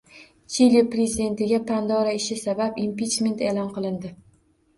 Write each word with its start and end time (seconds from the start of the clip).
Chili 0.53 0.79
prezidentiga 0.95 1.59
“Pandora 1.67 2.15
ishi” 2.21 2.39
sabab 2.45 2.81
impichment 2.85 3.45
e’lon 3.53 3.71
qilindi 3.79 4.13